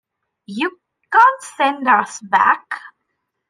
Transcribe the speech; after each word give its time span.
You 0.47 0.79
can't 1.11 1.41
send 1.43 1.87
us 1.87 2.19
back. 2.21 2.81